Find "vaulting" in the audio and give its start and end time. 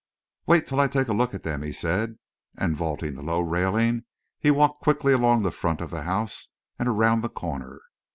2.75-3.13